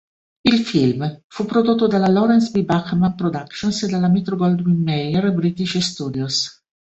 [0.41, 2.63] Il film fu prodotto dalla Lawrence P.
[2.65, 6.63] Bachmann Productions e dalla Metro-Goldwyn-Mayer British Studios.